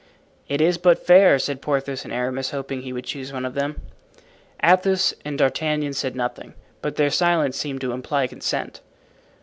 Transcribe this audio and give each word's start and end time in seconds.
"It 0.49 0.61
is 0.61 0.79
but 0.79 1.05
fair," 1.05 1.37
said 1.37 1.61
Porthos 1.61 2.03
and 2.05 2.11
Aramis, 2.11 2.49
hoping 2.49 2.81
he 2.81 2.91
would 2.91 3.05
choose 3.05 3.31
one 3.31 3.45
of 3.45 3.53
them. 3.53 3.83
Athos 4.63 5.13
and 5.23 5.37
D'Artagnan 5.37 5.93
said 5.93 6.15
nothing, 6.15 6.55
but 6.81 6.95
their 6.95 7.11
silence 7.11 7.55
seemed 7.55 7.81
to 7.81 7.91
imply 7.91 8.25
consent. 8.25 8.81